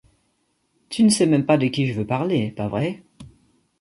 Tu 0.89 1.03
ne 1.03 1.09
sais 1.09 1.27
même 1.27 1.45
pas 1.45 1.59
de 1.59 1.67
qui 1.67 1.85
je 1.85 1.93
veux 1.93 2.07
parler, 2.07 2.49
pas 2.49 2.67
vrai? 2.67 3.03